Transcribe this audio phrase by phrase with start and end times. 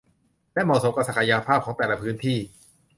[0.53, 2.37] และเหมาะสมกับศักยภาพของแต่ละพื้นที่